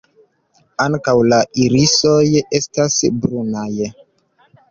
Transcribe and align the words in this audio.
Ankaŭ 0.85 1.13
la 1.33 1.41
irisoj 1.65 2.23
estas 2.61 2.97
brunaj. 3.27 3.69